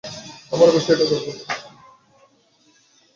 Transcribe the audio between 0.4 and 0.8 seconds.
আমরা